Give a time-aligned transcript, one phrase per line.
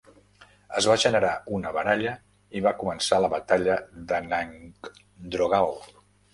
[0.79, 2.15] Es va generar una baralla
[2.59, 3.79] i va començar la batalla
[4.13, 5.81] d'Annaghdroghal.